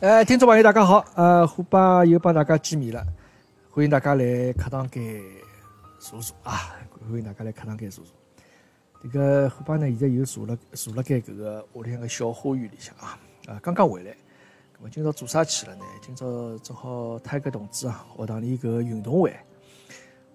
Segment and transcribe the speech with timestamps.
[0.00, 3.04] 呃，听众朋友，大家好，呃，虎爸又帮大家见面了，
[3.68, 5.20] 欢迎大家来课堂间
[5.98, 8.14] 坐坐啊，欢迎大家来课堂间坐坐。
[9.02, 14.12] 这个虎爸呢，现在又坐了坐了该搿个屋里向个小花园里向啊，啊，刚刚回来。
[14.12, 15.84] 咁么今朝做啥去了呢？
[16.00, 19.34] 今朝正好泰格同志啊，学堂里搿个运动会，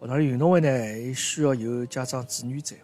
[0.01, 2.75] 学堂里运动会呢，还需要有家长子女在。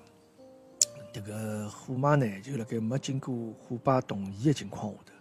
[1.11, 3.36] 这个虎妈呢，就辣盖没经过
[3.68, 5.14] 虎爸同意的情况下头。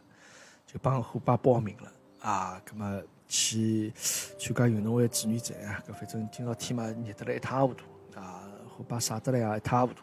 [0.70, 10.02] 就帮虎爸报名了啊，葛么去参加运动会志愿者啊，搿反正今朝天嘛热得来一塌糊涂啊，虎爸晒得来也一塌糊涂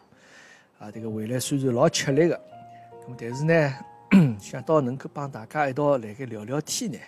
[0.80, 0.90] 啊。
[0.90, 2.34] 这个回来虽然老吃力个，
[3.04, 3.74] 咁么但是呢，
[4.42, 6.98] 想到能够帮大家一道来个聊聊天呢，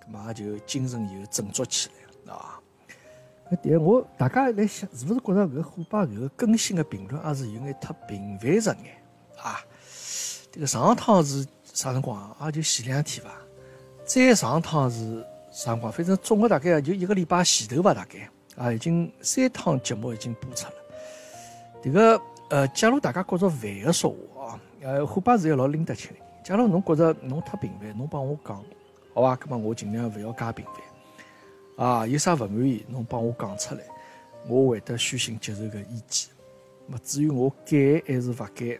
[0.00, 2.60] 葛么也就精神又振作起来了啊。
[3.50, 9.02] 那但我大家来想，是不是觉着搿虎爸搿个更新的频率也是有眼太频繁着眼
[9.42, 9.58] 啊？
[10.52, 11.44] 这个上趟是。
[11.74, 12.46] 啥辰光啊？
[12.46, 13.30] 也就前两天伐。
[14.06, 15.20] 再上趟是
[15.50, 15.92] 啥辰光？
[15.92, 20.74] 反正总共大概就一个礼拜前头吧，大概啊，已经三趟节目已经播出了。
[21.82, 26.18] 这个呃，假如大家觉着烦个说话啊，呃，虎爸是个老拎得清的。
[26.44, 28.64] 假如侬觉着侬太频繁，侬帮我讲，
[29.12, 29.38] 好吧？
[29.42, 30.64] 那么我尽量勿要加频
[31.76, 31.86] 繁。
[31.86, 33.80] 啊，有啥勿满意，侬帮我讲出来，
[34.46, 36.30] 我会得虚心接受个意见。
[36.86, 38.78] 么至于我改还是勿改，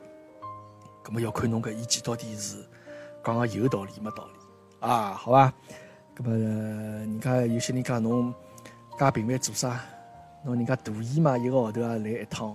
[1.05, 2.59] 那么要看侬搿意见到底是。
[3.25, 4.33] 讲个有道理没道理
[4.81, 5.13] 啊？
[5.15, 5.53] 好吧，
[6.17, 8.33] 那么人家有些人讲侬
[8.99, 9.81] 加频繁做啥？
[10.45, 12.55] 侬人家大姨妈，一个号头也来一趟。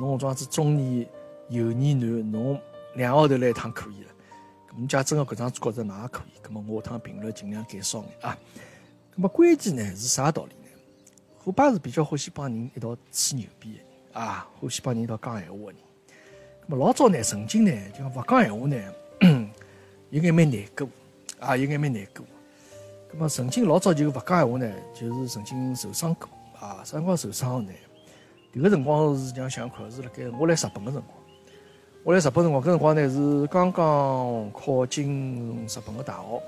[0.00, 1.08] 侬这样子中年
[1.48, 2.60] 油腻男，侬
[2.94, 4.10] 两个号头来一趟可以了。
[4.70, 6.46] 咁假真个搿桩觉着那也可以。
[6.46, 8.36] 咁么我趟频率尽量减少眼啊。
[9.16, 10.68] 咁么关键呢是啥道理呢？
[11.38, 15.76] 虎爸是比较欢喜帮人一道吹牛逼的人啊，欢喜帮人一道讲闲话的人。
[16.66, 18.76] 咁么老早呢，曾经呢，就讲勿讲闲话呢。
[20.10, 20.88] 有眼蛮难过，
[21.38, 22.24] 啊，有眼蛮难过。
[23.12, 26.28] 咁么曾经老早就勿讲闲话呢，就是曾经受伤过，
[26.58, 27.72] 啊，啥辰光受伤呢？
[28.54, 31.18] 迭个辰光是讲想看是辣盖我来日本个辰光，
[32.04, 36.42] 我来日本辰光，搿辰光呢是刚刚考进日本个大学。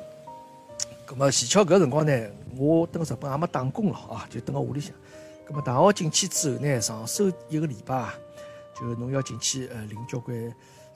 [1.06, 4.94] 咁么前巧搿辰光呢，我蹲日本也没打工了啊，就蹲辣屋里向。
[5.46, 8.08] 咁么大学进去之后呢，上手一个礼拜，
[8.74, 10.34] 就侬要进去呃领交关。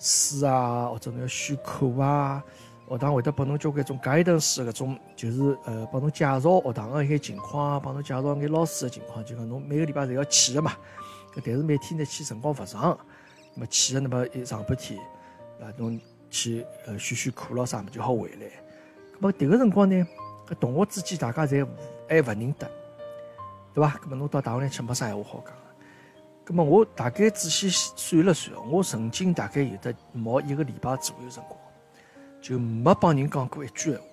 [0.04, 2.44] 书啊，或者侬要选课啊，
[2.86, 10.72] 学堂会得拨侬交关种 guidance 搿种，就是呃帮侬介绍学堂个一些情况啊，帮侬介绍眼老师个情况，就讲侬每个礼拜侪要去个嘛。
[11.34, 12.98] 但是每天呢去辰光勿长，
[13.54, 15.00] 那么去个那么一上半天，
[15.58, 15.98] 啊侬
[16.28, 18.46] 去呃选选课咯啥么就好回来。
[19.14, 20.06] 那么迭个辰光呢，
[20.46, 21.66] 搿同学之间大家侪
[22.08, 22.70] 还勿认得，
[23.72, 23.98] 对伐？
[24.02, 25.63] 那么侬到大学里去没啥闲话好讲。
[26.46, 31.58] 咁么我大概仔细算了算，我曾经大概有得毛一个礼拜左右辰光，
[32.42, 34.04] 就没帮人讲过一句闲话。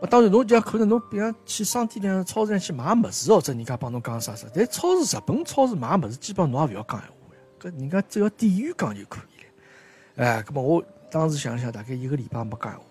[0.00, 7.14] 我当然侬讲可能侬比方去商店里、超市里去买物事，或者人家帮侬讲啥啥，但超市日本超市买物事，基本上侬也勿要讲闲话
[7.58, 10.24] 搿人家只要店员讲就可以了。
[10.24, 12.84] 哎，咁么我当时想想，大概一个礼拜没讲闲话，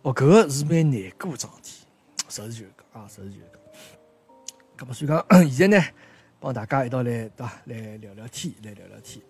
[0.00, 1.84] 哦，搿个是蛮难过状体，
[2.30, 3.58] 实事求是讲啊，实事求是讲。
[4.78, 5.22] 咁么所以讲
[5.52, 5.84] 现在呢？
[6.40, 7.52] 帮大家一道来，对伐？
[7.64, 9.20] 来聊聊天，来聊聊天。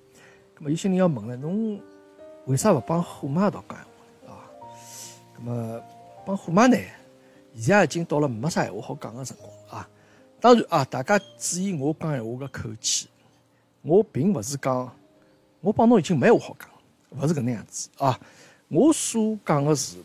[0.59, 1.81] 咁么有些人要问了，侬
[2.47, 3.93] 为啥勿帮虎妈一道讲闲话
[4.27, 4.45] 呢啊？
[5.39, 5.83] 咁么
[6.27, 6.77] 帮虎妈呢？
[7.55, 9.89] 现在已经到了没啥闲话好讲的辰光啊。
[10.39, 13.09] 当然啊，大家注意我讲闲话的口气，
[13.83, 14.95] 我并勿是讲
[15.61, 16.69] 我帮侬已经没话好讲，
[17.19, 18.21] 勿是搿能样子啊。
[18.69, 19.97] 我所讲的是，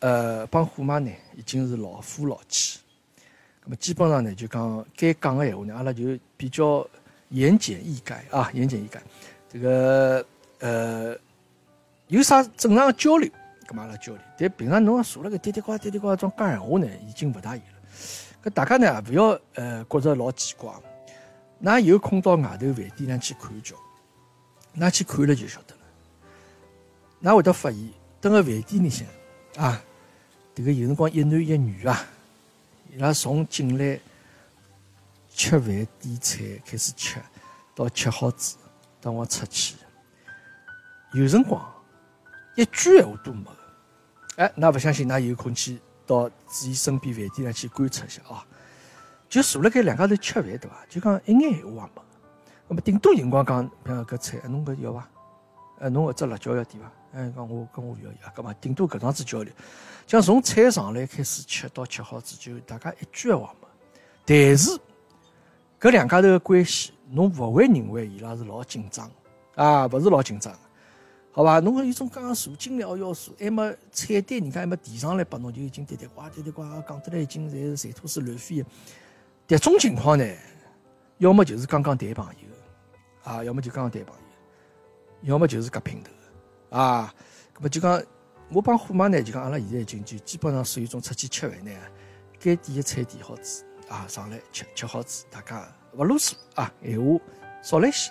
[0.00, 2.78] 呃，帮虎妈呢已经是老夫老妻。
[3.70, 6.84] 那么基本上呢，就讲该讲的闲话呢，阿拉就比较
[7.28, 8.98] 言简意赅啊，言简意赅。
[9.48, 10.26] 这个
[10.58, 11.16] 呃，
[12.08, 13.30] 有啥正常的交流，
[13.68, 14.20] 搿么阿拉交流。
[14.36, 18.42] 但平常侬坐辣盖嘀嘀呱嘀嘀呱种讲闲话呢，已经勿大有了。
[18.42, 20.68] 搿大家呢，勿要呃觉着老奇怪。
[21.62, 23.76] 㑚有空到外头饭店上去看一瞧，
[24.78, 25.80] 㑚去看了就晓得了。
[27.22, 27.88] 㑚会得发现，
[28.20, 29.06] 等个饭店里向
[29.58, 29.80] 啊，
[30.56, 32.04] 迭个有辰光一男一女啊。
[32.92, 34.00] 伊拉从进来
[35.28, 35.68] 吃饭
[36.00, 37.20] 点菜开始吃，
[37.74, 38.56] 到吃好子，
[39.00, 39.76] 到我出去，
[41.12, 41.62] 有辰光
[42.56, 43.46] 一句闲话都没。
[44.36, 48.44] 哎，那不相信，那有空去到自己身边饭店上去观察一下啊。
[49.28, 50.84] 就坐辣盖两家头吃饭，对伐？
[50.88, 52.02] 就讲一眼闲话也没。
[52.66, 55.08] 那么顶多辰光讲，比如搿菜，侬搿要伐？
[55.78, 56.90] 呃，侬搿只辣椒要点伐？
[57.12, 59.52] 哎，讲我跟我要要，搿么顶多搿桩子交流。
[60.06, 63.68] 像从菜上来开始吃到吃好子，就大家一句话没。
[64.24, 64.70] 但是
[65.80, 69.10] 搿两家头的关系，侬勿会认为伊拉是老紧张
[69.54, 69.86] 啊？
[69.88, 70.52] 勿是老紧张。
[71.32, 71.60] 好伐？
[71.60, 78.64] 侬有种讲茶精料要素，还没菜单，人家还没递上来拨侬，就已经嘀嘀呱嘀嘀呱讲得来，已经侪是馋吐水乱飞。
[79.48, 80.24] 迭种情况呢，
[81.18, 84.22] 要么就是刚刚谈朋友啊，要么就刚刚谈朋友，
[85.32, 86.10] 要么就是夹姘头
[86.70, 87.14] 啊。
[87.56, 88.02] 搿么就讲，
[88.50, 91.70] 我帮虎妈呢，就讲阿拉现在已经就基本上属于一种出去吃饭呢，
[92.38, 97.20] 该点的菜点好子啊，上来吃吃好子，大家勿啰嗦啊，闲话
[97.62, 98.10] 少来些。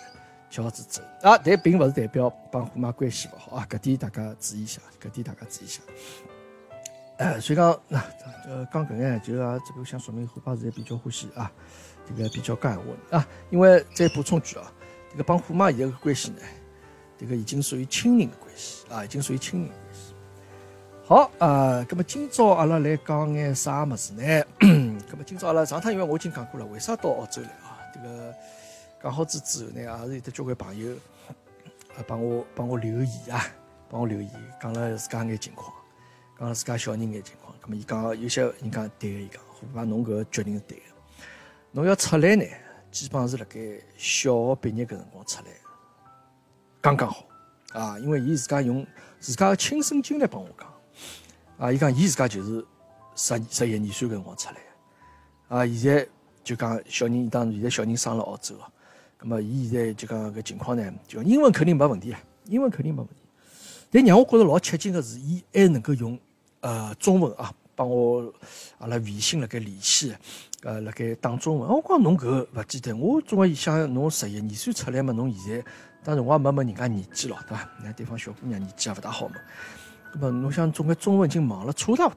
[0.51, 5.79] 吃好子走啊，但并不是代表帮虎妈关系勿好啊，搿点大家注意一下，搿点大家注意一下。
[7.17, 8.03] 哎，所以讲那
[8.47, 11.51] 呃，讲搿眼就啊，这个想说明虎爸现在比较欢喜啊，
[12.07, 13.27] 这个比较讲闲话啊。
[13.51, 14.73] 因为再补充句啊，
[15.11, 16.41] 这个帮虎妈现在个关系呢，
[17.19, 20.13] 这个已经属于亲人的关系啊，已经属于亲人关系。
[21.05, 24.23] 好啊，葛么今朝阿拉来讲眼啥物事呢？
[25.11, 27.77] 葛么今朝阿拉上趟因为我已经讲过了，为啥到澳洲来啊？
[27.93, 28.33] 这个。
[29.01, 30.93] 讲好之之后呢，也是有得交关朋友
[31.95, 33.45] 啊，帮我帮我留言啊，
[33.89, 34.29] 帮我留言，
[34.61, 35.73] 讲了自家眼情况，
[36.37, 37.55] 讲了自家小人眼情况。
[37.63, 40.83] 咁么，伊讲有些人讲对个，伊讲虎爸侬搿个决定是对个。
[41.71, 42.43] 侬要出来呢，
[42.91, 43.57] 基本上是辣盖
[43.95, 45.51] 小学毕业搿辰光出来，
[46.81, 47.25] 刚刚好
[47.73, 47.99] 啊。
[47.99, 48.85] 因为伊自家用
[49.19, 50.67] 自家个亲身经历帮我讲
[51.57, 52.65] 啊，伊讲伊自家就是
[53.15, 55.67] 十十一二岁搿辰光出来啊。
[55.67, 56.07] 现在
[56.43, 58.71] 就讲小人，当现在小人生了澳洲了。
[59.21, 63.15] 咁么，伊现在就讲搿情况呢，就英文肯定没问题啊，英文肯定没问题。
[63.91, 66.17] 但让我觉着老吃惊个是，伊还能够用
[66.61, 68.33] 呃中文啊，帮我
[68.77, 70.15] 阿拉微信辣盖联系，
[70.63, 71.69] 呃辣盖打中文。
[71.69, 75.65] 我讲侬搿勿简单，我总归想侬十一二岁出来嘛，侬现在
[76.03, 77.69] 当然我也没问人家年纪咯，对伐？
[77.83, 79.35] 那对方小姑娘年纪也勿大好嘛。
[80.13, 82.13] 那么侬想总归中文已经忘了差勿多了，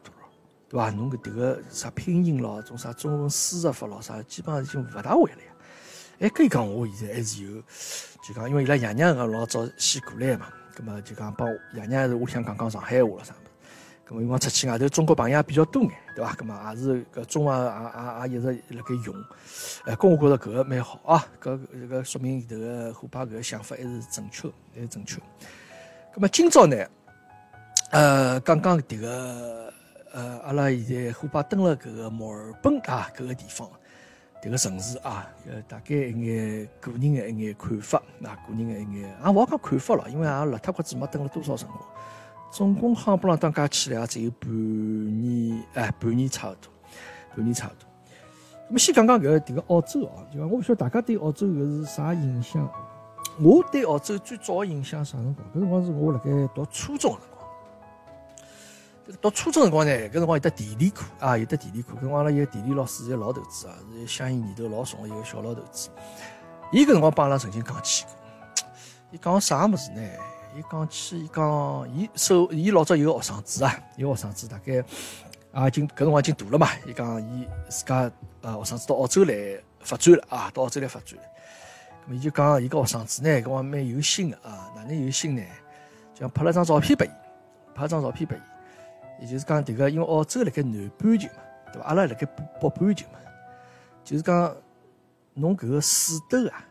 [0.69, 0.90] 对伐？
[0.90, 5.52] 侬搿迭个啥拼音咯，种啥中文输入法咯啥，基本上已经勿大会了呀。
[6.20, 7.61] 哎，可以讲，我现在还是有，
[8.23, 10.46] 就讲，因为伊拉爷娘个老早先过来嘛，
[10.78, 13.35] 那么就讲帮爷娘是屋里向讲讲上海话了啥
[14.10, 16.34] 么，葛么辰光出去外头中国朋友也比较多眼，对伐？
[16.34, 19.14] 葛么也是搿中文也也也一直辣盖用，
[19.84, 21.58] 哎，搿我觉着搿个蛮好啊，搿
[21.88, 25.20] 搿说明迭个虎爸搿个想法还是正确，还是正确。
[26.14, 26.76] 葛么今朝呢，
[27.90, 29.72] 呃，刚刚迭个
[30.12, 33.69] 呃，阿拉现在虎爸登了搿个墨尔本啊，搿个地方。
[34.43, 41.81] 迭个城市啊，呃，大概一眼个人的一眼看法，那个人的一眼，也勿好讲看法了，因为也辣脱国子没等了多少辰光，
[42.52, 44.50] 总共夯不啷当加起来也只有半
[45.22, 46.70] 年，哎，半年差勿多，
[47.34, 47.88] 半年差勿多。
[48.69, 52.70] 那么先讲讲搿迭个澳洲啊，就讲我勿晓得大家对澳洲搿是啥印象？
[53.40, 55.49] 我对澳洲最早的印象啥辰光？
[55.49, 57.49] 搿辰光是我辣盖读初中辰光。
[59.22, 61.94] 读初中辰光呢，搿辰光有得地理课啊，有得地理课。
[61.94, 65.88] 搿辰光阿拉一个地理老师，一个老头子啊，是相应年头老重的一个小老头子。
[66.70, 68.12] 伊搿辰光帮阿拉曾经讲起过，
[69.10, 70.02] 伊讲啥物事呢？
[70.54, 74.84] 伊讲起，伊讲伊手，伊老早有个学生子啊，有个学生子大概
[75.52, 76.69] 啊，已经搿辰光已经大了嘛。
[76.87, 78.10] 伊讲伊自家
[78.43, 79.34] 呃学生子到澳洲来
[79.81, 81.25] 发展了啊，到澳洲来发展了。
[82.10, 85.43] 伊就讲伊个学生子呢，搿光蛮有心的啊，哪能有心呢？
[86.14, 87.10] 就拍了张照片拨伊，
[87.75, 88.40] 拍张照片拨伊。
[89.22, 91.34] 也就是讲，迭个因为澳洲辣盖南半球嘛，
[91.72, 91.88] 对伐？
[91.88, 93.19] 阿拉辣盖北半球嘛，
[94.04, 94.54] 就是讲，
[95.34, 96.62] 侬搿个水斗啊，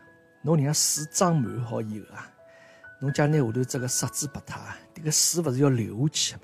[0.42, 2.30] 侬人家水装满好以后啊，
[3.02, 4.56] 侬假拿下头这个塞子拔脱，
[4.94, 6.42] 迭个水勿是要流下去嘛？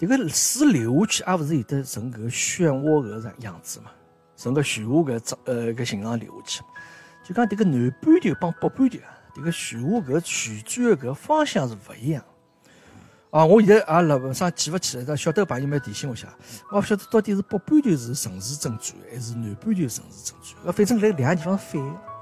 [0.00, 3.90] 迭个水流下去，也勿是有得成搿个漩涡搿个样子嘛？
[4.38, 6.62] 成个漩涡搿张呃搿形状流下去，
[7.28, 12.24] 就讲迭个南半球帮北半球啊，迭个漩涡搿旋转的搿方向是勿一样。
[13.28, 16.34] 啊，我现在也辣上记勿起来，但晓得朋友们提醒我一下，
[16.70, 20.72] 我勿晓得到底是北半球是城市正转，还是南半球城市正转。
[20.72, 22.13] 反正辣两个地方反。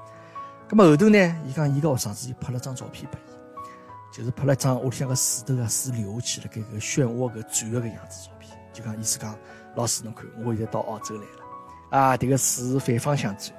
[0.73, 8.57] 咁么后头呢，伊讲伊个学生子又拍了张照片拨伊，就是拍了张屋里向个水头啊水流下去了，搿个漩涡搿转个个样子照片。
[8.73, 9.37] 就讲意思讲，
[9.75, 13.55] 老师侬看，我现在到澳洲来了，啊，迭个水反方向转，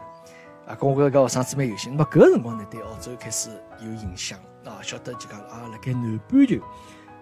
[0.66, 1.92] 啊，跟我搿个学生子蛮有心。
[1.92, 6.56] 那么搿个辰光呢，对澳洲开始有影响，啊，晓得就讲啊，辣盖南半球。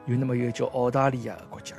[0.07, 1.77] 有那么一个叫澳大利亚个国家，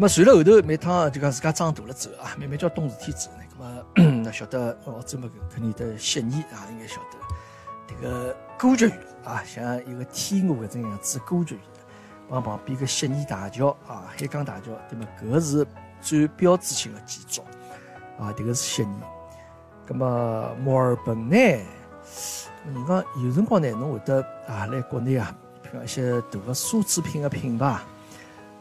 [0.00, 3.42] 那么随了后头每趟就讲自家长大了之后啊，慢慢叫懂事体之后呢，
[3.96, 7.18] 那么 那晓得澳洲嘛肯定得悉尼啊，应该晓得
[7.88, 11.64] 这个歌剧院啊，像一个天鹅搿种样子歌剧院，
[12.30, 15.04] 旁旁边个悉尼大桥啊，海港大桥，对么？
[15.20, 15.66] 搿是
[16.00, 17.42] 最标志性的建筑
[18.22, 18.94] 啊，这个是悉尼。
[19.88, 21.36] 那么墨尔本呢？
[21.36, 25.34] 人讲有辰光呢，侬会得啊来国内啊。
[25.72, 27.80] 像一些大个奢侈品的品牌，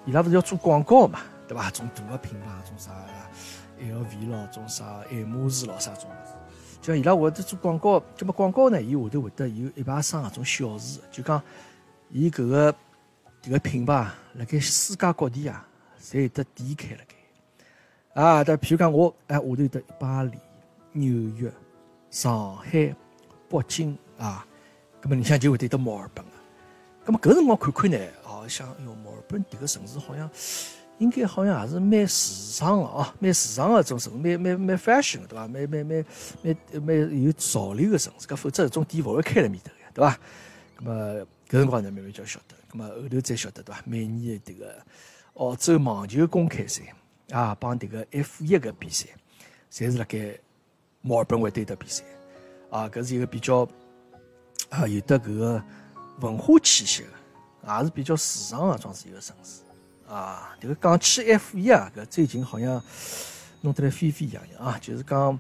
[0.08, 1.70] 伊拉勿是要做广告嘛，对伐？
[1.70, 2.92] 种大个品牌，种啥
[3.78, 6.34] LV 咯，种啥爱马仕咯，啥种物事。
[6.82, 8.82] 就伊拉会得做广告，咁么广告呢？
[8.82, 11.44] 伊下头会得有一排商啊，种小事，就讲
[12.10, 12.74] 伊搿个
[13.44, 15.68] 迭个品牌辣盖世界各地啊，
[16.02, 18.22] 侪有得店开辣盖。
[18.22, 20.32] 啊，但譬如讲我哎，下头有得巴黎、
[20.94, 21.52] 纽约、
[22.10, 22.96] 上海、
[23.50, 24.48] 北京啊，
[25.02, 26.32] 葛末你像就会得得墨尔本啊。
[27.04, 27.98] 葛末搿辰光看看呢，
[28.42, 30.30] 哦，想哟，墨尔本迭个城市好像。
[31.00, 35.48] 应该好像也是蛮时尚的哦，蛮时尚的种城，蛮蛮蛮 fashion 的对伐？
[35.48, 36.04] 蛮蛮蛮
[36.42, 40.20] 蛮蛮有潮流的城市，搿否则这种店勿会开辣面头个，对伐？
[40.80, 43.84] 咁么搿辰光呢，慢慢就晓得，咁么后头再晓得对伐？
[43.86, 44.76] 每年的迭个
[45.36, 46.82] 澳洲网球公开赛
[47.30, 49.06] 啊，帮迭个 F 一个比赛，
[49.72, 50.36] 侪是辣盖
[51.02, 52.04] 墨尔本会对得比赛
[52.72, 53.70] 啊，搿是一个比较
[54.70, 55.64] 啊有得搿个
[56.22, 57.10] 文化气息的，
[57.68, 59.62] 也是比较时尚的，装是一个城市。
[60.08, 62.82] 啊，这个讲起 F 一啊，搿最近好像
[63.60, 65.38] 弄得来沸沸扬扬啊，就是讲，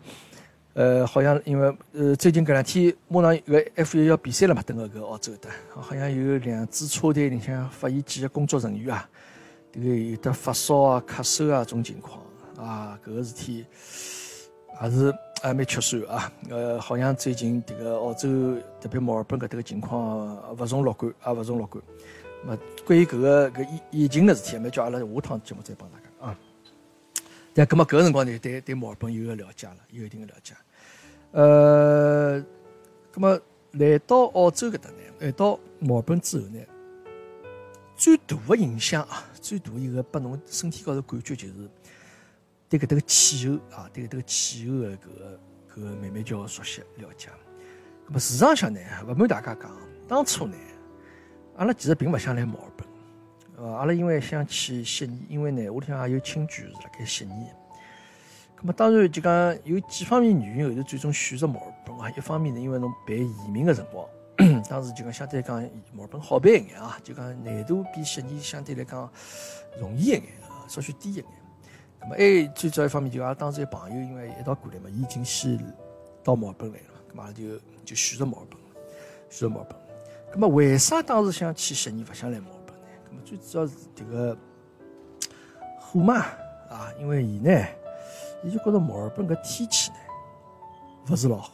[0.74, 9.10] 呃，好像因为呃最近搿两天马上搿 F 一要比赛了嘛，等个搿澳洲的，好像有两支车队里向发现几个工作人员啊，
[9.72, 12.22] 这个有的发烧啊、咳嗽啊种情况
[12.57, 13.65] 啊，搿个事体
[14.77, 16.32] 还是还蛮吃酸啊。
[16.50, 21.84] 呃，好像最近这个澳洲特别墨尔本搿搭个情况勿容乐观啊，勿容乐观。
[22.44, 26.39] 么关于搿个搿疫疫情的事体，么叫阿拉下趟节目再帮大家啊。
[27.53, 30.53] 但搿么搿个辰光呢，对对墨尔本有个了解了，有一定的了解。
[31.32, 32.39] 呃，
[33.13, 33.39] 搿么
[33.72, 36.60] 来到澳洲搿搭呢，来到墨尔本之后呢，
[37.96, 41.53] 最大的影响啊，最大一个拨侬身体高头感觉就是
[42.70, 45.40] 对搿搭个气候啊，对搿搭个气候的搿个
[45.74, 47.30] 搿个慢慢叫熟悉了解。
[48.08, 49.72] 搿么市场上呢，勿瞒大家讲，
[50.08, 50.56] 当初呢。
[51.56, 52.88] 阿拉其实并勿想来墨尔本，
[53.58, 57.48] 呃，阿拉因为想去悉尼，因为呢屋里向也有亲眷是辣盖悉尼。
[58.62, 62.12] 咁么当然就讲有几方面原因，后头最终选择墨尔本啊。
[62.12, 64.08] 一方面呢，因为侬办移民个辰光，
[64.70, 69.12] 当时就讲相对来讲墨尔本好办一眼啊，就讲难度比悉尼相对来讲
[69.80, 71.26] 容易一眼啊，稍许低一眼。
[72.01, 75.58] 咁么还最主要一方面就阿拉当时有朋友因为一道过来嘛，伊已经先
[76.24, 78.60] 到墨尔本来了，咁嘛就就选择墨尔本，
[79.30, 79.77] 选择墨尔本。
[80.32, 82.88] 那么为啥当时想去悉尼，勿想来墨尔本呢？
[83.10, 84.38] 那么最主要是这个
[85.80, 86.16] 虎嘛
[86.70, 87.66] 啊，因为伊呢，
[88.44, 89.98] 伊就觉得墨尔本个天气呢，
[91.10, 91.54] 勿是老好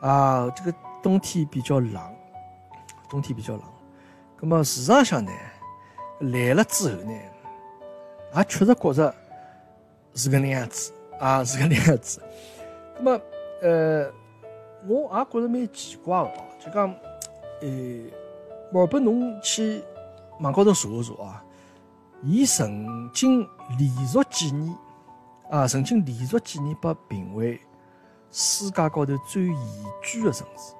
[0.00, 2.02] 啊，这个冬天比较冷，
[3.08, 3.62] 冬天比较冷。
[4.40, 5.32] 那么市场上呢，
[6.20, 7.12] 来了之后呢，
[8.36, 9.14] 也确实觉着
[10.14, 12.20] 是个那样子啊，是个那样子。
[12.96, 13.20] 那么
[13.62, 14.10] 呃，
[14.86, 16.94] 我也觉着蛮奇怪的，就讲。
[17.60, 17.68] 呃，
[18.70, 19.82] 墨尔本侬去
[20.38, 21.44] 网高头查一查啊，
[22.22, 23.40] 伊曾经
[23.76, 24.72] 连续几年
[25.50, 27.60] 啊，曾经连续几年被评为
[28.30, 30.72] 世界高头最宜居的城市，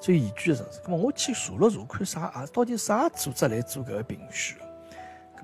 [0.00, 0.80] 最宜居的城市。
[0.84, 2.46] 那么我去查了查，看啥啊？
[2.50, 4.56] 到底啥组织来做搿个评选？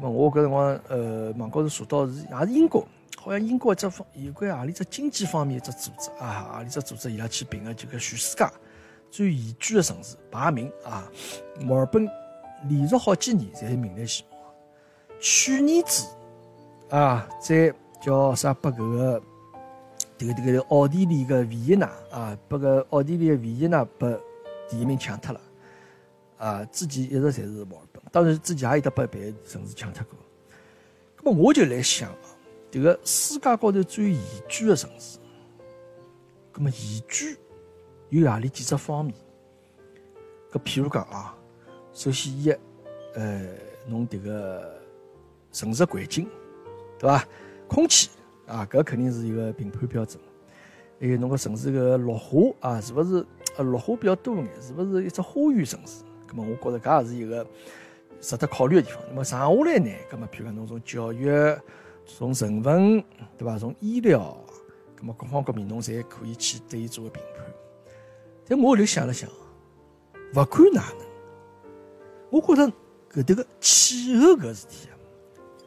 [0.01, 2.87] 我搿辰光呃，网高头查到是也是英国，
[3.17, 8.47] 好像英国一只方有关何里只经济方面一只组织啊，何里只组织伊拉去评个这个全世界。
[9.11, 11.09] 最宜居的城市排名啊，
[11.61, 12.07] 墨尔本
[12.69, 14.37] 连续好几年在名列前茅。
[15.21, 16.07] 去年子
[16.91, 17.73] 啊，在
[18.03, 18.53] 叫啥？
[18.55, 19.23] 把搿个
[20.19, 24.13] 这个这个奥地利个维也纳啊，把个奥地利个维也纳把
[24.69, 25.41] 第一名抢脱了
[26.39, 26.65] 啊！
[26.67, 30.19] 之前一直侪是墨尔本，当然之前也有得把别的城市抢脱过。
[31.23, 32.17] 那么我就来想啊，
[32.71, 35.19] 这个世界高头最宜居的城市，
[36.55, 37.37] 那么宜居。
[38.09, 39.15] 有何里几只方面？
[40.51, 41.37] 搿譬如讲啊，
[41.93, 42.51] 首先一，
[43.17, 43.49] 呃，
[43.87, 44.81] 侬迭个
[45.53, 46.27] 城市环境，
[46.99, 47.29] 对伐？
[47.69, 48.09] 空气
[48.47, 50.19] 啊，搿肯定是一个评判标准。
[50.99, 53.27] 还有侬个城市个绿化啊，是勿是
[53.59, 54.49] 呃绿化比较多眼？
[54.63, 56.03] 是勿是一只花园城市？
[56.27, 57.47] 搿么我觉着搿也是一个
[58.21, 59.01] 值得考虑的地方。
[59.09, 59.91] 那么剩下来呢？
[60.11, 61.29] 搿么譬如讲侬从教育、
[62.05, 63.05] 从人文，
[63.37, 63.59] 对伐？
[63.59, 64.37] 从医疗，
[65.01, 67.45] 搿么各方各面侬侪可以去对伊做个评判。
[68.49, 69.29] 但我后头想了想，
[70.35, 71.07] 勿管哪能，
[72.31, 72.73] 我觉着
[73.13, 74.95] 搿迭个气候搿事体啊，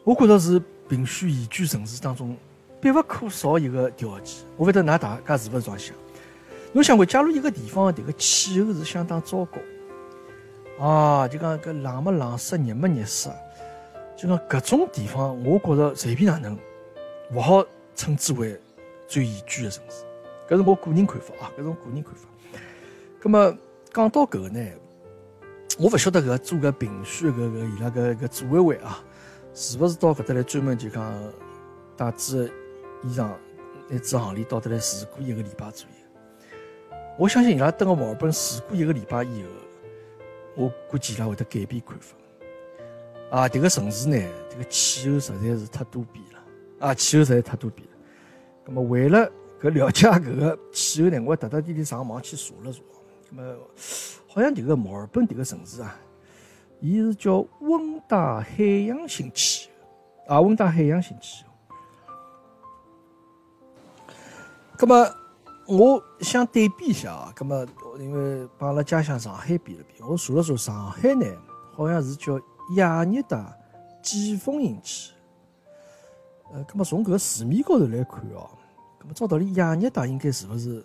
[0.04, 2.36] 我觉着是评选宜居城市当中
[2.82, 4.38] 必不可少一个条件。
[4.56, 5.96] 我勿晓得㑚大家是勿是这样想？
[6.72, 9.58] 侬想过，假如一个地方迭个气候是相当糟糕，
[10.80, 13.30] 啊，就讲搿冷么冷湿，热么热湿，
[14.16, 16.58] 就讲搿种地方，我觉着随便哪能
[17.34, 18.58] 勿好称之为
[19.06, 20.06] 最宜居的城市。
[20.48, 22.30] 搿是我个人看法啊，搿是我个人看法。
[23.22, 23.58] 咁么
[23.94, 24.66] 讲到搿个呢，
[25.78, 29.04] 我勿晓得搿做个评选搿个伊拉搿搿组委会啊，
[29.54, 31.14] 是勿是到搿搭来专门就讲
[31.98, 32.50] 带只
[33.04, 33.28] 衣裳、
[33.90, 36.98] 乃至行李到搭来住过一个礼拜左右？
[37.18, 39.50] 我相信伊拉登个墨尔本住过一个礼拜以后，
[40.60, 42.18] 我估计伊拉会得改变看法。
[43.32, 44.18] 啊，迭个城市呢，
[44.50, 47.96] 迭个气候实在是太多变了，啊，气候实在太多变了。
[48.66, 52.82] 那么为了搿了解搿个气候呢，我特特地地上网去查了查。
[53.30, 53.56] 那么
[54.28, 55.98] 好像迭个墨尔本迭个城市啊，
[56.82, 59.70] 伊是叫温带海洋性气
[60.28, 61.50] 候，啊，温带海洋性气候。
[64.80, 65.16] 那么
[65.70, 67.64] 我想对比一下啊，那么
[68.00, 71.28] 因为帮阿拉家乡上海比了比，我查了查，上海呢
[71.76, 72.42] 好像是叫
[72.76, 73.40] 亚热带
[74.02, 75.12] 季风性气
[76.46, 76.56] 候。
[76.56, 78.50] 呃，那么从搿个字面高头来看哦，
[79.00, 80.84] 那么照道理亚热带应该是勿是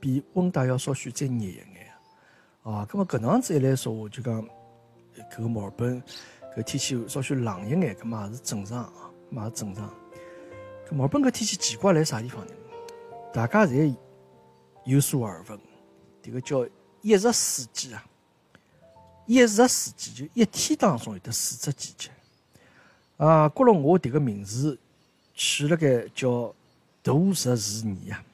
[0.00, 1.64] 比温带要稍许再热一眼
[2.64, 2.72] 啊？
[2.72, 4.44] 啊，那么搿能样子一来说，我就讲
[5.30, 6.02] 搿个墨尔本
[6.56, 8.90] 搿天气稍许冷一眼，搿么也是正常啊，
[9.30, 9.88] 也是正常。
[10.90, 12.52] 搿墨尔本搿天气奇怪辣啥地方呢？
[13.32, 13.94] 大家侪
[14.88, 15.60] 有所耳闻，
[16.22, 16.66] 迭个叫
[17.02, 18.02] 一日四季啊，
[19.26, 22.10] 一日四季就一天当中有得四只季节
[23.18, 23.46] 啊。
[23.50, 24.78] 觉了我迭个名字
[25.34, 26.54] 取了个叫
[27.02, 28.24] 度日如年啊，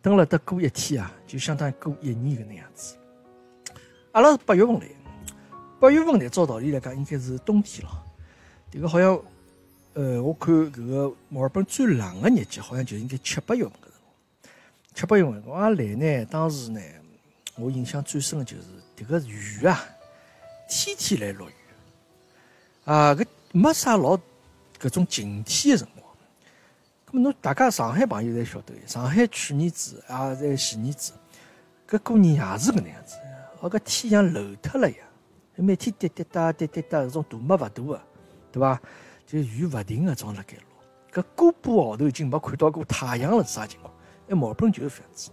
[0.00, 2.96] 等了得过一天啊，就相当于过一年搿能样子。
[4.12, 4.88] 阿拉是八月份来，
[5.78, 8.02] 八月份呢，照道理来讲应该是冬天了。
[8.72, 9.22] 迭个好像，
[9.92, 13.72] 呃，我看搿个墨尔本最冷个日节好像就应该七八月份。
[14.96, 16.24] 七八月份，我来呢。
[16.24, 16.80] 当时呢，
[17.56, 18.62] 我印象最深的就是
[18.96, 19.84] 这个雨啊，
[20.70, 21.52] 天天来落雨
[22.86, 24.18] 啊，搿没啥老
[24.80, 26.10] 搿种晴天的辰光。
[27.10, 31.12] 咁么侬大家上海朋友侪晓得，上海去年子啊，在前年子，
[31.86, 33.16] 搿过年也是搿能样子，
[33.60, 35.06] 哦，搿天像漏脱了一样，
[35.56, 38.02] 每天滴滴答滴滴答，搿种大没勿大个，
[38.50, 38.80] 对伐？
[39.26, 43.92] 就雨勿停个装辣盖落，搿个把号头已经没看到过太阳了，是啥情况？
[44.28, 45.30] 哎，毛本就是这样子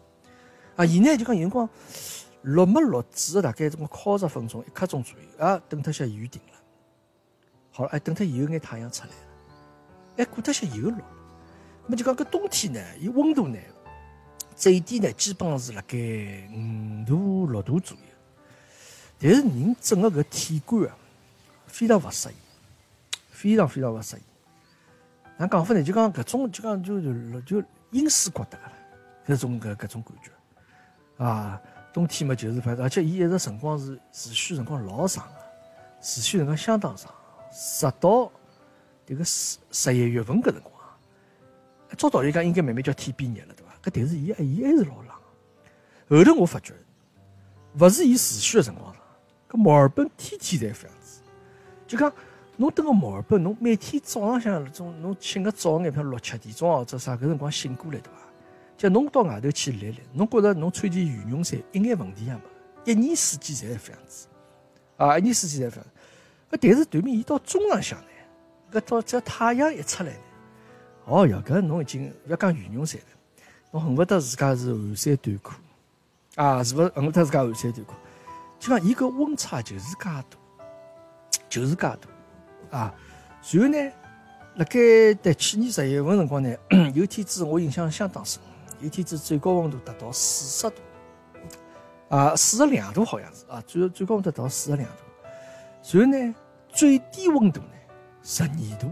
[0.75, 0.85] 啊！
[0.85, 1.69] 现在就讲有辰光
[2.41, 6.53] 落没落，只大概这么靠十分钟、一刻钟左右啊，等脱下雨停了。
[7.71, 9.15] 好了，哎，等脱有眼太阳出来了，
[10.17, 11.05] 哎，过脱些又落了。
[11.87, 13.57] 么就讲搿冬天呢，伊温度呢，
[14.55, 15.97] 最低呢，基本上是辣盖
[16.51, 18.03] 五度、六度左右。
[19.19, 20.97] 但是人整个搿体感啊，
[21.67, 22.33] 非常勿适宜，
[23.31, 24.21] 非常非常勿适宜。
[25.37, 25.81] 哪讲法呢？
[25.81, 28.71] 就讲搿种，就讲就就就阴湿觉得了。
[29.27, 31.61] 搿种搿搿种感觉，啊，
[31.93, 35.39] 冬天嘛就是反正，而且伊一直辰光是持续辰光老长个，
[36.01, 37.13] 持续辰光相当长，
[37.51, 38.31] 直到
[39.07, 40.73] 迭个十十一月份搿辰光，
[41.97, 43.71] 照道理讲应该慢慢叫天变热了，对伐？
[43.83, 45.07] 搿但是伊伊还是老冷。
[46.09, 46.73] 后头我发觉，
[47.79, 49.01] 勿是伊持续个辰光长，
[49.49, 51.21] 搿墨尔本天天侪这样子，
[51.87, 52.11] 就讲
[52.57, 58.19] 侬蹲个墨尔本，侬每天早浪向那种侬醒个早眼，譬如六七点钟或者啥搿辰光醒过来，对伐？
[58.83, 62.41] 叫侬到外头去立立，侬觉着侬穿件羽绒衫一眼问题也没，
[62.83, 64.27] 一年四季侪是这样子，
[64.97, 65.85] 啊，一年四季侪这样。
[66.51, 68.05] 搿但是对面一到中浪向呢，
[68.73, 70.19] 搿到只要太阳一出来呢，
[71.05, 73.07] 哦哟，搿侬已经勿要讲羽绒衫了，
[73.71, 75.53] 侬恨不得自家是汗衫短裤，
[76.35, 77.93] 啊，是勿是恨不得自家汗衫短裤，
[78.59, 80.25] 就讲伊搿温差就是介大，
[81.47, 82.93] 就是介大，啊，
[83.49, 83.91] 然后呢，
[84.55, 86.53] 辣盖在去年十一月份辰光呢，
[86.93, 88.41] 有天子我印象相当深。
[88.83, 90.81] 一天子最高温度达到四十度，
[92.09, 94.97] 啊，四十两度好像是啊，最最高温度达到四十两度。
[95.91, 96.35] 然后呢，
[96.67, 97.67] 最低温度呢
[98.21, 98.91] 十二度，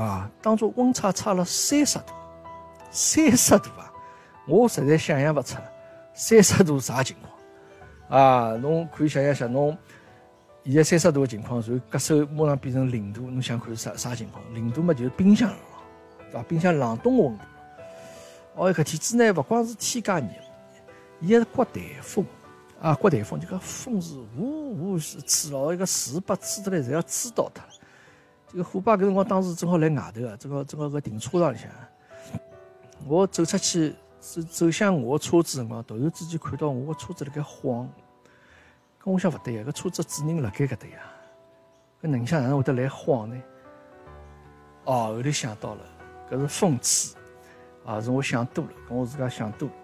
[0.00, 2.14] 啊，当中温差差了三十度，
[2.90, 3.92] 三十度啊，
[4.48, 5.58] 我实在想象不出
[6.14, 8.56] 三十度啥情况啊！
[8.56, 9.76] 侬可以想象一下，侬
[10.64, 14.42] 现在三十度的情况，然后隔手马上变成零度，侬想看啥啥情况？
[14.54, 15.56] 零度嘛就是冰箱了，
[16.30, 16.44] 对吧？
[16.48, 17.44] 冰箱冷冻温度。
[18.56, 20.42] 哦，搿天子呢，勿光是天介热，
[21.20, 22.24] 伊还是刮台风
[22.80, 22.94] 啊！
[22.94, 27.68] 刮台风，就讲风是呜呜是吹咯，一个树把吹得来，侪要吹倒脱了。
[28.46, 31.68] 这个虎爸搿辰光当时正好来外头啊，正好正好搿停车场里向，
[33.08, 37.90] 我走出去走走向我车子辰光，突然之间看到我个车子辣盖晃，
[39.02, 41.00] 跟我想勿对呀，搿车子主人辣盖搿搭呀，
[42.00, 43.42] 搿能想哪能会得来晃呢？
[44.84, 45.80] 哦，后头想到了，
[46.30, 47.20] 搿是风吹。
[47.84, 49.74] 啊，是我想多了，跟我自家想多了。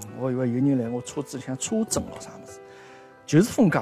[0.18, 2.58] 我以为有人来我车子里向车震了啥么子，
[3.26, 3.78] 就是风介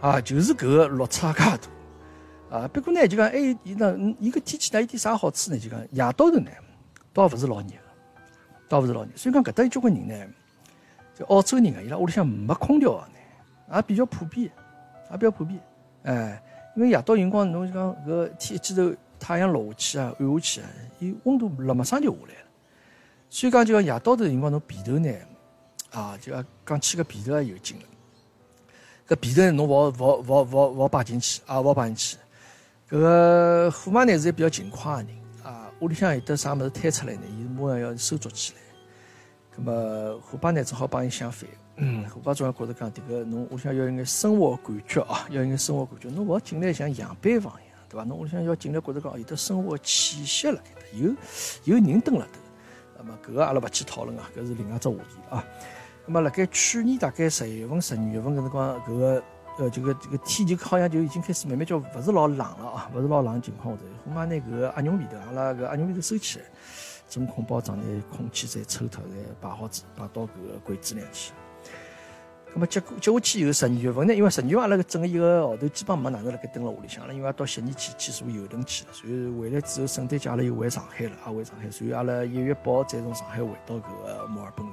[0.00, 1.38] 大，啊，就是搿个落差介
[2.50, 2.68] 大，啊。
[2.68, 5.58] 不过呢，就讲哎，伊那伊个天气呢有点啥好处呢？
[5.58, 6.50] 就讲夜到头呢，
[7.12, 7.68] 倒勿是老热，
[8.68, 9.10] 倒勿是老热。
[9.16, 10.26] 所以讲搿搭有交关人呢，
[11.14, 14.50] 就澳洲人啊，伊拉屋里向没空调呢，也比较普遍，
[15.10, 15.58] 也比较普遍。
[16.02, 16.42] 哎，
[16.76, 20.68] 因为夜到辰光侬就讲搿天一记头太阳落下去啊，暗下去啊，
[21.00, 22.47] 伊温度辣马上就下来了。
[23.30, 25.12] 所以讲，就讲夜到头辰光，侬被头呢，
[25.90, 27.84] 啊，就讲讲起个被头也有劲了。
[29.08, 32.16] 搿皮头侬勿勿勿勿勿摆进去啊，勿摆进去。
[32.90, 35.08] 搿个虎妈呢是一个比较勤快个人
[35.44, 38.60] 啊，屋里向有得啥物事摊出来呢，伊马上要收捉起来。
[39.54, 48.04] 葛么虎爸呢正好帮伊相反，嗯虎爸总要觉着讲迭个侬屋里向要有眼生活感觉啊， 要有眼生活感觉，侬勿好进来像样板房一样，对伐？
[48.04, 50.62] 侬屋里向要进来觉着讲有得生活气息了，
[50.94, 51.14] 有
[51.64, 52.40] 有人蹲辣头。
[52.98, 55.44] 那么搿个阿拉勿去讨论啊，搿是另外只话题啊。
[56.04, 59.22] 那么辣盖去年大概十一月份、十二月份搿辰光，搿个
[59.58, 66.44] 呃，这个这个天就好像就已经开始慢慢叫勿是老冷了啊，勿是老冷情况下头，恐怕拿搿个鸭绒被头，阿拉搿鸭绒被头收起来，
[67.08, 71.32] 真空包装的，空气再抽脱，再摆好子，摆到搿个柜子里去。
[72.54, 84.72] 那么接过接下去以后，十二月份呢，因为十二月份阿拉整个一个号头基本没哪能辣盖蹲辣屋里向了，因为到悉尼去去坐游轮去了，所以回来之后圣诞节阿拉又回上海了，也回上海，所以阿拉一月八号再从上海回到搿个墨尔本来。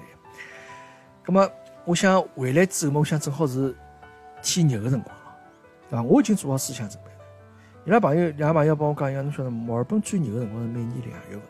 [1.26, 1.50] 咁么，
[1.84, 3.76] 我想回来之后嘛，我想正好是
[4.42, 5.24] 天热个辰光了，
[5.90, 6.04] 对伐？
[6.04, 7.18] 我已经做好思想准备了。
[7.86, 11.42] 伊拉朋友，两个朋友帮我讲一下，侬晓得墨尔本最热个辰光是每年两月份，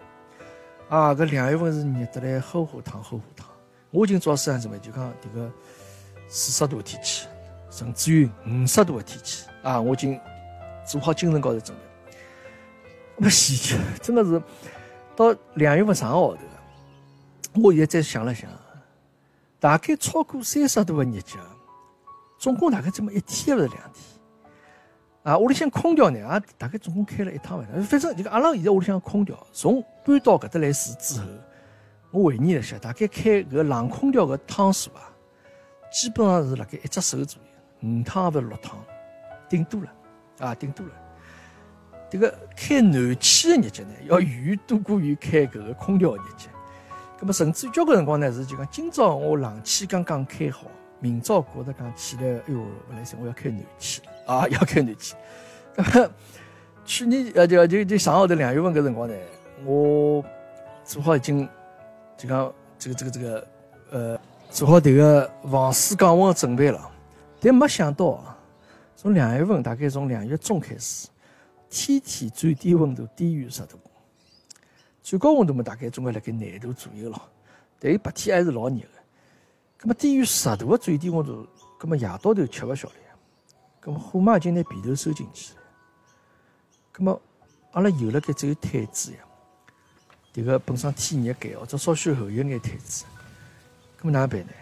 [0.90, 3.48] 啊，搿两月份是热得来齁火烫齁火烫。
[3.92, 5.50] 我已经做好思想准备，就讲迭个
[6.28, 7.28] 四十度个天气，
[7.70, 10.20] 甚至于五十度个天气，啊，我已经
[10.86, 12.18] 做好精神高头准备。
[13.18, 14.42] 那现在真的是
[15.16, 16.42] 到两月份上个号头，
[17.64, 18.50] 我现在再想了想。
[19.58, 21.38] 大概超过三十度的日节，
[22.38, 24.04] 总共大概这么一天还是两天？
[25.24, 31.26] 啊，屋里向空调呢，也大概总共开了一趟反正就阿拉现在屋里向空调，从搬到搿搭来住之后，
[32.12, 35.10] 我回忆了一下，大概开搿冷空调个趟数啊，
[35.96, 38.78] 基本上是辣盖一只手左右，五趟或者六趟，
[39.48, 39.90] 顶多了，
[40.40, 40.92] 啊，顶多了。
[42.10, 46.50] 这个开暖气的日节呢，要远远多过于开搿个空调的日节。
[47.18, 50.68] 咁么，甚至于交关辰光呢，是就讲今朝我冷气刚刚开好，
[51.00, 55.16] 明朝觉着讲起来，哎哟，勿来塞，我要开暖气了啊， 要开暖气。
[56.84, 59.16] 去年呃，就就就上号头两月份搿辰光呢，
[59.64, 60.22] 我
[60.84, 61.48] 做好已经
[62.18, 63.48] 就讲这个这个这个
[63.92, 64.20] 呃，
[64.56, 66.90] 做好迭个防水降温的准备了，
[67.42, 68.38] 但没想到啊，
[68.96, 71.10] 从两月份大概从两月中开始，
[71.70, 73.78] 天天最低温度低于十度。
[75.04, 77.22] 最高温度嘛，大概总归辣盖廿度左右咯。
[77.82, 78.88] 但伊白天还是老热个。
[79.82, 81.46] 咁么低于十度个最低温度，
[81.78, 83.16] 咁么夜到头吃勿消了呀。
[83.84, 85.52] 咁么虎妈已经拿被头收进去。
[86.96, 87.22] 咁么
[87.74, 89.18] 阿拉有了该只有毯子呀。
[90.34, 93.04] 迭个本身天热盖或者稍许厚一眼毯子。
[94.06, 94.54] 咁么哪能办呢？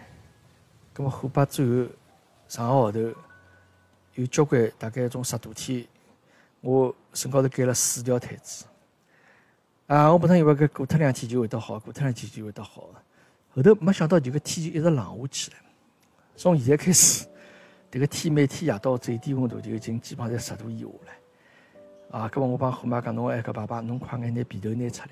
[0.96, 1.86] 咁么虎爸最后
[2.48, 2.98] 上个号头
[4.14, 5.86] 有交关大概种十度天，
[6.62, 8.64] 我身高头盖了四条毯子。
[9.86, 10.10] 啊！
[10.10, 12.88] 我本身以为搿过脱两天就会得好，过脱两天就会得好。
[13.54, 15.56] 后头没想到，就搿天就一直冷下去了。
[16.36, 17.26] 从现在开始，
[17.92, 22.18] 迭个天每天夜到最低温度就已经基本上在十度以下了。
[22.18, 22.30] 啊！
[22.32, 25.08] 搿么我帮虎妈讲，侬哎搿爸爸，侬快眼拿被头拿出来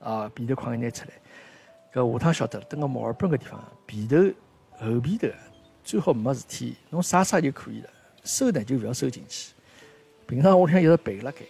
[0.00, 0.10] 伐？
[0.10, 1.10] 啊，被头快眼拿出来。
[1.94, 4.16] 搿下趟晓得了，等个墨尔本个地方，被头
[4.78, 5.28] 厚被头
[5.84, 7.88] 最好没事体，侬晒晒就可以了。
[8.24, 9.52] 收呢就勿要收进去。
[10.26, 11.42] 平常我里向一直备辣盖。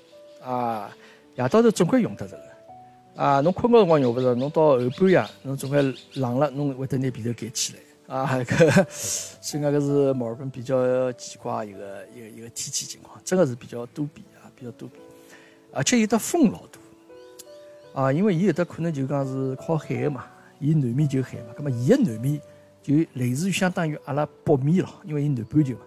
[0.46, 0.94] 啊，
[1.36, 3.22] 夜到头总归用得着个。
[3.22, 5.80] 啊，侬困觉辰光用勿着，侬到后半夜，侬总归
[6.14, 7.78] 冷了，侬会得拿被头盖起来。
[8.06, 8.84] 啊， 搿
[9.40, 15.00] 所以讲搿是墨尔本比较奇怪一个一个一个天气情况，真个是比较多变啊，比较多变，
[15.72, 18.02] 而且有的风老大。
[18.02, 20.26] 啊，因为伊有的可能就讲是靠海个嘛，
[20.64, 22.40] 伊南面就海嘛，葛末伊个南面
[22.82, 25.80] 就类似于相当于阿拉北面咯，因为伊南半球嘛，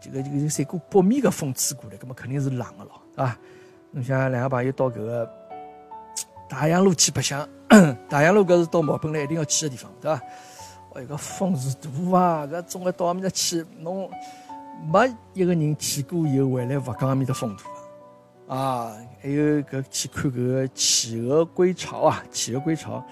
[0.00, 3.38] 这个这个三股北面个风吹过来，葛末肯定是冷个咯，啊，
[3.90, 5.30] 侬像两个朋友到搿个。
[6.46, 7.48] 大洋路去白相，
[8.06, 10.22] 大洋路搿是到毛本来一定要去个地方，对伐？
[10.90, 12.46] 哦，搿风是大啊！
[12.46, 14.08] 搿总归到埃面搭去，侬
[14.92, 17.66] 没一个人去过以后回来勿讲埃面的风土
[18.46, 18.94] 啊！
[19.22, 23.02] 还有搿去看搿个企鹅归巢啊，企鹅归巢。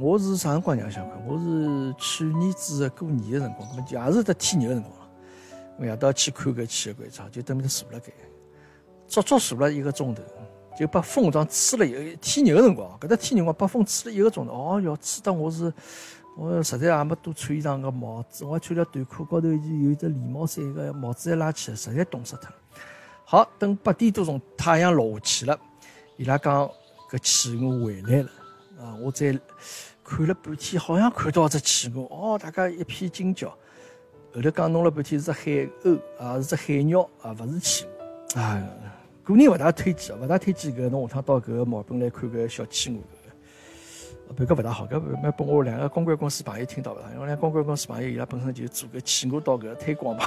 [0.00, 1.26] 我是啥辰光让想看？
[1.26, 5.08] 我是去年子过年的辰光，搿么也是得天热的辰光了。
[5.76, 8.12] 我夜到去看搿企鹅归巢，就等面坐辣盖，
[9.08, 10.22] 足足坐了一个钟头。
[10.78, 15.72] 就把风这样吹了一天热个辰光，搿搭天热光把风吹了一个钟头，哦哟，吹得我是，
[16.36, 22.54] 我实在也没多穿衣裳个帽子，我还穿了短裤，高头有一只连帽衫个帽子还拉起来，实在冻死脱了。
[23.24, 25.58] 好，等八点多钟太阳落下去了，
[26.16, 26.70] 伊拉讲
[27.10, 28.30] 搿企鹅回来了
[28.78, 28.96] 啊！
[29.00, 29.38] 我在
[30.04, 33.48] 看了半天，好像看到只企鹅，哦，大家一片惊叫。
[34.34, 35.50] 后头讲弄了半天是只海
[35.84, 37.86] 鸥啊，是只海鸟啊，勿是企
[38.34, 38.62] 鹅啊。
[39.24, 44.34] 个人勿大推荐，勿大推荐搿侬下趟到搿个毛本来看搿小企鹅搿个。
[44.34, 50.24] 别个勿大好，搿蛮拨我两个公关公司朋友听到了，因为两公关公司朋友伊拉本身就做个企鹅到搿推广嘛，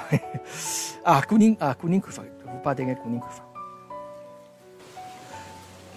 [1.06, 3.44] 啊，个人啊个人看法，我爸对眼个人看法。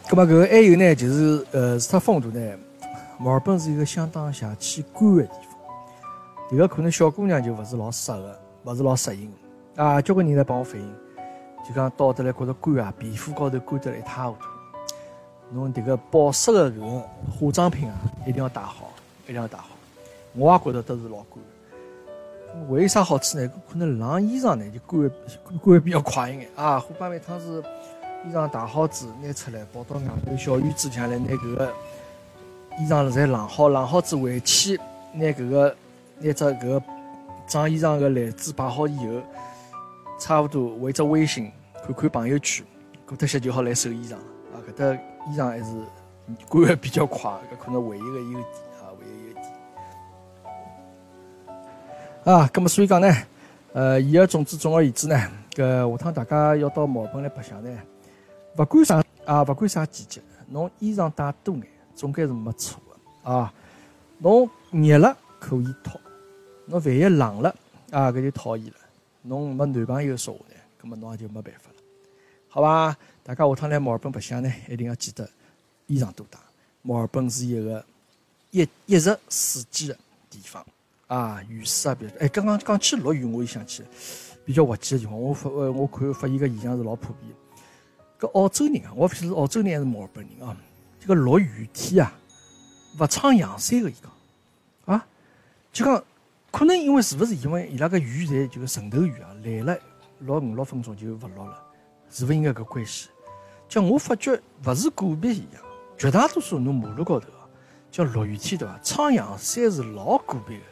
[0.09, 2.57] 咁么搿个还有呢，就是呃，除脱风度呢，
[3.19, 6.51] 墨尔本是一个相当邪气干个地方。
[6.51, 9.33] 迭个可能小姑娘就勿是老适合，勿是老适应。
[9.77, 10.95] 啊，交关人来帮我反映，
[11.67, 14.47] 就讲到得来觉着干啊，皮肤高头干得来一塌糊涂。
[15.51, 16.99] 侬迭个保湿个搿个
[17.31, 18.93] 化妆品啊，一定要带好，
[19.25, 19.69] 一定要带好。
[20.35, 22.69] 我也觉得都是老干。
[22.69, 23.51] 为啥好处呢？
[23.73, 25.11] 可能晾衣裳呢就干
[25.65, 26.79] 干比较快一眼啊。
[26.79, 27.63] 虎爸每趟是
[28.27, 31.73] 衣裳洗好子拿出来，跑到外头小院子里向来拿搿个
[32.79, 34.81] 衣裳侪晾好，晾好子回去
[35.13, 35.77] 拿搿个
[36.19, 36.83] 拿只搿个
[37.47, 39.23] 装衣裳个篮子摆好以后，
[40.19, 41.51] 差不多回只微信
[41.85, 42.65] 看看朋友圈，
[43.07, 44.61] 过脱些就好来收衣裳啊。
[44.69, 44.99] 搿搭。
[45.27, 45.65] 衣裳还是
[46.51, 48.43] 干的比较快，搿可能唯一个优点
[48.79, 49.45] 啊，唯一优点。
[52.25, 53.11] 啊，咁么所以讲呢，
[53.73, 55.19] 呃，言而总之，总而言之呢，
[55.55, 57.71] 搿下趟大家要到墨尔本来白相呢，
[58.57, 63.53] 勿管啥啊，勿管啥季节，侬衣裳带多眼，总归是没错的啊。
[64.19, 66.01] 侬热了可以脱，
[66.67, 67.55] 侬万一冷了
[67.91, 68.77] 啊，搿就讨厌了。
[69.23, 71.77] 侬没男朋友说话呢，搿么侬也就没办法了，
[72.49, 72.97] 好吧？
[73.25, 75.29] 大家下趟来墨尔本白相呢，一定要记得
[75.87, 76.39] 衣裳多带。
[76.83, 77.85] 墨尔本是一个
[78.51, 79.97] 一一日四季的
[80.31, 80.65] 地方
[81.09, 82.15] 啊，雨势啊比较。
[82.21, 83.83] 哎，刚刚讲起落雨，我又想起
[84.45, 85.21] 比较滑稽的情况。
[85.21, 87.33] 我发呃，我看发现个现象是老普遍。
[88.21, 90.57] 搿澳洲人啊，我勿晓得是澳洲人还是墨尔本人啊？
[91.01, 92.13] 这个落雨天啊，
[92.99, 95.07] 勿撑阳伞个伊讲啊，
[95.73, 96.03] 就讲
[96.51, 99.79] 可能因为是勿是因为伊拉个雨在就是渗透雨啊，来了
[100.21, 101.61] 落五六分钟就勿落了，
[102.11, 103.09] 是勿是应该搿关系？
[103.69, 105.61] 像我发觉，勿是个别现象，
[105.99, 107.43] 绝大多数侬马路高头啊，
[107.91, 108.79] 叫落雨天对伐？
[108.83, 110.65] 撑阳伞是老个别个。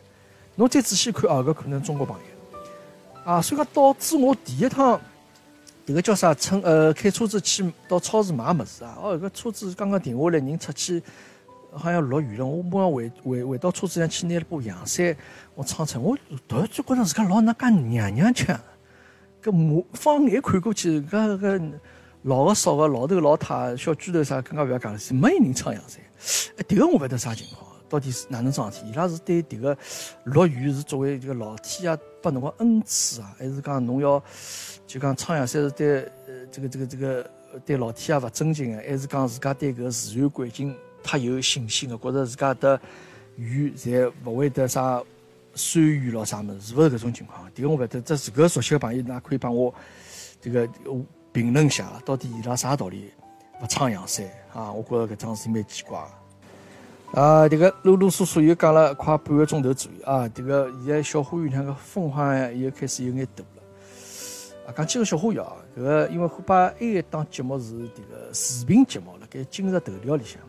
[0.55, 5.01] 侬再仔细看啊，搿可能中国朋友啊，所以讲导致我第一趟
[5.87, 6.35] 迭个叫啥？
[6.35, 11.03] 乘呃开车子去到超市买物事啊，哦，搿车子刚刚停下来，人出去
[11.73, 15.17] 好像落雨了，我马上回回回到车子上去拿了把阳伞，
[15.55, 16.17] 我撑撑，我
[16.49, 18.59] 突然就觉着自家老那介娘娘腔，
[19.43, 21.73] 搿目放眼看过去，搿搿。
[22.25, 26.01] 老个少个老头老太小巨头啥，更加勿要讲了，是没人撑阳伞。
[26.57, 28.89] 哎，迭个我勿晓得啥情况，到底是哪能桩事体？
[28.91, 29.77] 伊拉是对迭个
[30.25, 34.23] 落雨是作为这个老天爷拨侬个恩赐啊，还是讲侬要
[34.87, 37.31] 就讲撑阳伞是对呃这个这个这个
[37.67, 42.81] 对老天爷勿尊敬个，还是讲自家对搿自然环境太有信心个，觉着自家的
[43.37, 45.03] 雨侪勿会得啥
[45.55, 47.47] 酸雨咯啥物事，是勿是搿种情况？
[47.55, 49.75] 迭个我勿晓得，这是搿熟悉个朋友，㑚可以帮我
[50.41, 50.67] 这个。
[51.35, 53.11] 评论下，到底伊拉啥道理
[53.63, 54.71] 勿撑阳伞啊？
[54.71, 55.99] 我觉着搿桩事体蛮奇怪。
[55.99, 56.22] 个
[57.15, 60.27] 啊，这个啰啰嗦嗦又讲了快半个钟头左右啊！
[60.29, 63.63] 这个现在小花园两个风好像又开始有眼大了。
[64.67, 70.41] 啊，讲起个小花园啊，搿个因为虎爸还一档节目是这个视频节目了，该今日头条里向，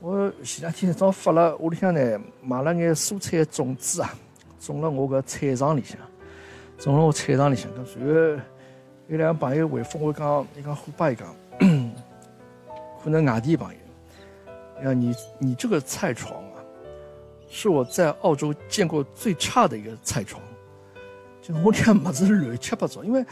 [0.00, 4.14] 我前两天早发了屋里向呢买了眼蔬菜种子啊，
[4.60, 5.96] 种了我搿菜场里向，
[6.78, 8.02] 种了我菜场里向，搿随
[8.36, 8.42] 后。
[9.08, 11.34] 有两个朋友回复我讲，伊讲虎爸，伊讲，
[13.02, 13.78] 可能外地朋友，
[14.82, 16.62] 呀，你你这个菜床啊，
[17.50, 20.42] 是我在澳洲见过最差的一个菜床，
[21.42, 23.24] 就我俩么子乱七八糟，因为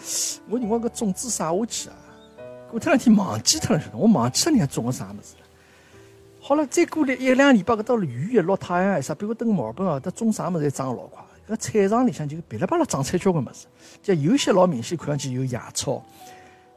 [0.48, 1.96] 我另外个种子撒下去啊，
[2.70, 5.46] 过这两天忘记脱了晓得，我忘记了人家种个啥么子了。
[6.40, 11.22] 好了，再过了一两礼拜，搿到雨一落，太阳一晒，比如等墨尔本啊，它种啥么子长老快。
[11.48, 13.66] 搿菜场里向就噼里啪啦长出交关物事，
[14.02, 16.02] 就有些老明显看上去有野草，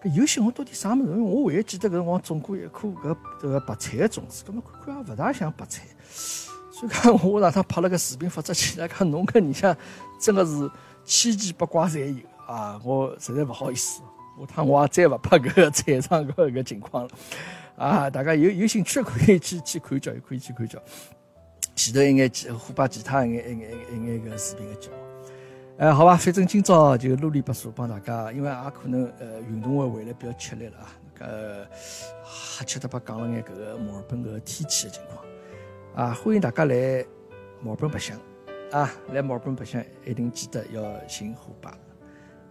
[0.04, 1.12] 有些我到底啥物事？
[1.12, 5.84] 因为我唯一记得搿辰光种过一棵搿搿个白菜的种子，搿么看看也勿大像白菜。
[6.72, 9.76] 所以讲我上趟拍了个视频发出去，来讲侬搿里向
[10.20, 10.72] 真个是
[11.04, 12.80] 千奇百怪侪有啊！
[12.84, 14.02] 我实在勿好意思，
[14.40, 17.10] 下趟我也再勿拍搿个菜场搿个情况了
[17.76, 18.10] 啊！
[18.10, 20.80] 大家有有兴趣可以去去看叫，可以去看叫。
[21.76, 24.96] 前头一眼其虎爸其他一眼一眼一眼个视频个节目，
[25.80, 31.66] 哎，好吧，反正今朝就啰里吧嗦帮大家，因为也可能呃运动会回来比较吃力了啊，呃，
[32.26, 35.26] 瞎七搭八讲了眼搿个墨尔本个天气的情况
[35.96, 37.06] 啊，欢迎大家来
[37.62, 38.20] 墨尔本白相
[38.72, 41.70] 啊，来墨尔本白相一定记得要寻虎爸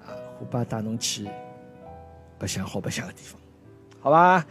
[0.07, 1.29] 啊，虎爸带侬去
[2.39, 3.39] 白相好白相个地方，
[4.01, 4.43] 好吧？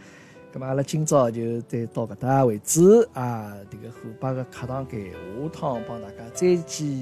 [0.52, 3.56] 咁么阿拉今朝就再到搿搭为止啊！
[3.68, 6.94] 这个虎爸个课堂间，下趟帮大家再见。